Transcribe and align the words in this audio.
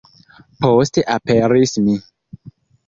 Poste 0.65 1.05
aperis 1.17 1.77
mi. 1.87 1.99